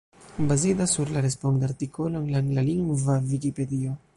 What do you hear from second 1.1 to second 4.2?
la responda artikolo en la anglalingva Vikipedio.